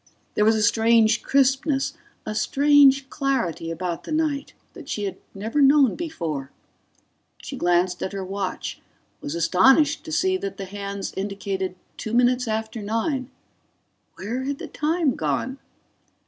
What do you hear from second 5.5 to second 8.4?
known before... She glanced at her